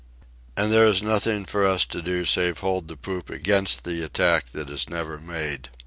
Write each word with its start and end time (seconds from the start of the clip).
And 0.57 0.71
there 0.73 0.87
is 0.87 1.03
nothing 1.03 1.45
for 1.45 1.63
us 1.63 1.85
to 1.85 2.01
do 2.01 2.25
save 2.25 2.61
hold 2.61 2.87
the 2.87 2.97
poop 2.97 3.29
against 3.29 3.83
the 3.83 4.03
attack 4.03 4.49
that 4.49 4.67
is 4.67 4.89
never 4.89 5.19
made. 5.19 5.69